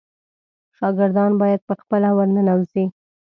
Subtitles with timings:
[0.77, 2.85] شاګردان باید په خپله ورننوزي.